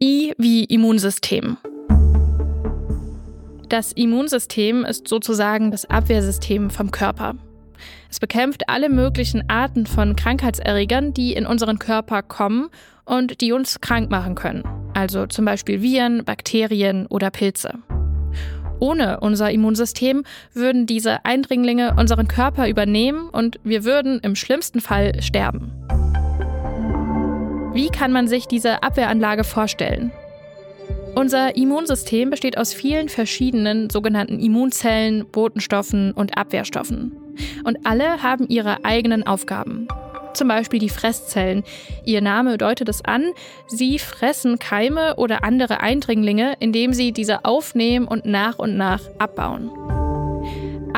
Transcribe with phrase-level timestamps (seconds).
[0.00, 1.56] I wie Immunsystem.
[3.68, 7.34] Das Immunsystem ist sozusagen das Abwehrsystem vom Körper.
[8.08, 12.68] Es bekämpft alle möglichen Arten von Krankheitserregern, die in unseren Körper kommen
[13.06, 14.62] und die uns krank machen können.
[14.94, 17.74] Also zum Beispiel Viren, Bakterien oder Pilze.
[18.78, 20.22] Ohne unser Immunsystem
[20.54, 25.77] würden diese Eindringlinge unseren Körper übernehmen und wir würden im schlimmsten Fall sterben.
[27.78, 30.10] Wie kann man sich diese Abwehranlage vorstellen?
[31.14, 37.12] Unser Immunsystem besteht aus vielen verschiedenen sogenannten Immunzellen, Botenstoffen und Abwehrstoffen.
[37.62, 39.86] Und alle haben ihre eigenen Aufgaben.
[40.34, 41.62] Zum Beispiel die Fresszellen.
[42.04, 43.26] Ihr Name deutet es an,
[43.68, 49.70] sie fressen Keime oder andere Eindringlinge, indem sie diese aufnehmen und nach und nach abbauen.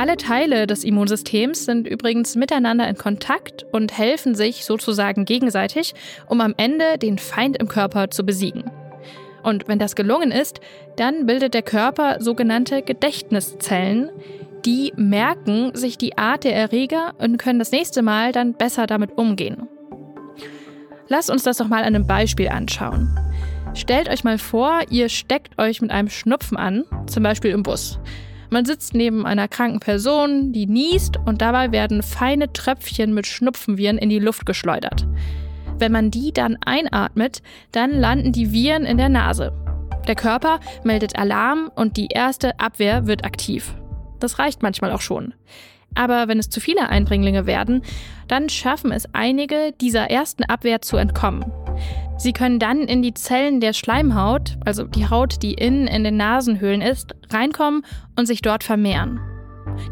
[0.00, 5.92] Alle Teile des Immunsystems sind übrigens miteinander in Kontakt und helfen sich sozusagen gegenseitig,
[6.26, 8.70] um am Ende den Feind im Körper zu besiegen.
[9.42, 10.62] Und wenn das gelungen ist,
[10.96, 14.08] dann bildet der Körper sogenannte Gedächtniszellen,
[14.64, 19.18] die merken sich die Art der Erreger und können das nächste Mal dann besser damit
[19.18, 19.68] umgehen.
[21.08, 23.14] Lasst uns das doch mal an einem Beispiel anschauen.
[23.74, 28.00] Stellt euch mal vor, ihr steckt euch mit einem Schnupfen an, zum Beispiel im Bus.
[28.50, 33.96] Man sitzt neben einer kranken Person, die niest und dabei werden feine Tröpfchen mit Schnupfenviren
[33.96, 35.06] in die Luft geschleudert.
[35.78, 39.52] Wenn man die dann einatmet, dann landen die Viren in der Nase.
[40.08, 43.74] Der Körper meldet Alarm und die erste Abwehr wird aktiv.
[44.18, 45.32] Das reicht manchmal auch schon.
[45.94, 47.82] Aber wenn es zu viele Eindringlinge werden,
[48.28, 51.44] dann schaffen es einige, dieser ersten Abwehr zu entkommen.
[52.20, 56.18] Sie können dann in die Zellen der Schleimhaut, also die Haut, die innen in den
[56.18, 57.82] Nasenhöhlen ist, reinkommen
[58.14, 59.20] und sich dort vermehren.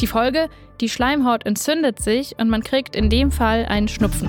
[0.03, 0.51] Die Folge,
[0.83, 4.29] die Schleimhaut entzündet sich und man kriegt in dem Fall einen Schnupfen.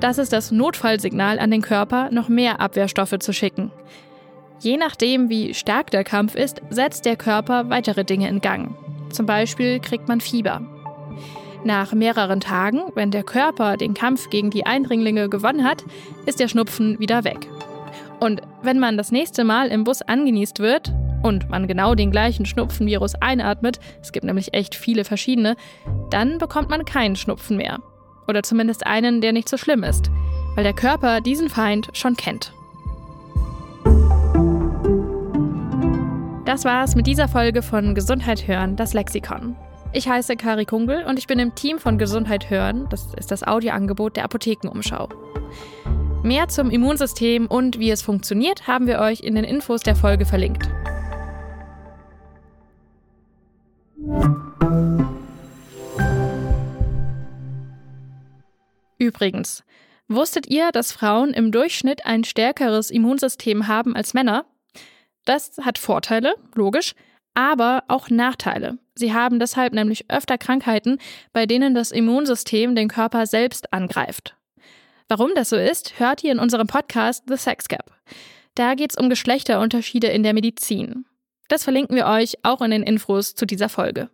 [0.00, 3.70] Das ist das Notfallsignal an den Körper, noch mehr Abwehrstoffe zu schicken.
[4.58, 8.74] Je nachdem, wie stark der Kampf ist, setzt der Körper weitere Dinge in Gang.
[9.10, 10.73] Zum Beispiel kriegt man Fieber.
[11.64, 15.82] Nach mehreren Tagen, wenn der Körper den Kampf gegen die Eindringlinge gewonnen hat,
[16.26, 17.48] ist der Schnupfen wieder weg.
[18.20, 20.92] Und wenn man das nächste Mal im Bus angenießt wird
[21.22, 25.56] und man genau den gleichen Schnupfenvirus einatmet, es gibt nämlich echt viele verschiedene,
[26.10, 27.80] dann bekommt man keinen Schnupfen mehr.
[28.28, 30.10] Oder zumindest einen, der nicht so schlimm ist,
[30.56, 32.52] weil der Körper diesen Feind schon kennt.
[36.44, 39.56] Das war's mit dieser Folge von Gesundheit hören, das Lexikon.
[39.96, 43.44] Ich heiße Kari Kungel und ich bin im Team von Gesundheit hören, das ist das
[43.44, 45.08] Audioangebot der Apothekenumschau.
[46.24, 50.26] Mehr zum Immunsystem und wie es funktioniert, haben wir euch in den Infos der Folge
[50.26, 50.68] verlinkt.
[58.98, 59.62] Übrigens,
[60.08, 64.44] wusstet ihr, dass Frauen im Durchschnitt ein stärkeres Immunsystem haben als Männer?
[65.24, 66.96] Das hat Vorteile, logisch,
[67.34, 68.78] aber auch Nachteile.
[68.94, 70.98] Sie haben deshalb nämlich öfter Krankheiten,
[71.32, 74.36] bei denen das Immunsystem den Körper selbst angreift.
[75.08, 77.92] Warum das so ist, hört ihr in unserem Podcast The Sex Gap.
[78.54, 81.04] Da geht es um Geschlechterunterschiede in der Medizin.
[81.48, 84.08] Das verlinken wir euch auch in den Infos zu dieser Folge.